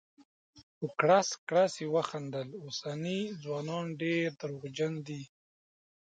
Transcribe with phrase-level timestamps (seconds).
[0.77, 5.21] په کړس کړس یې وخندل: اوسني ځوانان ډير درواغجن دي.